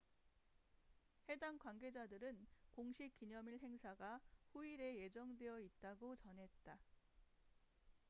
해당 1.29 1.59
관계자들은 1.59 2.47
공식 2.71 3.13
기념일 3.13 3.59
행사가 3.59 4.19
후일에 4.51 4.97
예정되어 5.01 5.59
있다고 5.59 6.15
전했다 6.15 6.79